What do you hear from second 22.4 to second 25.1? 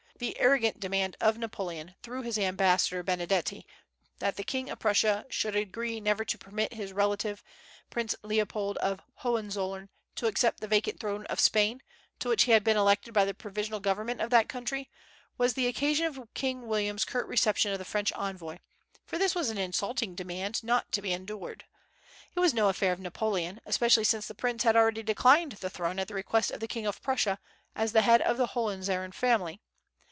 was no affair of Napoleon, especially since the prince had already